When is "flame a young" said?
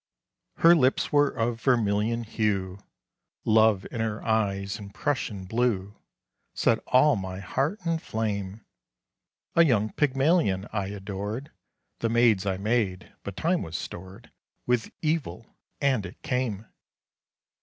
7.99-9.91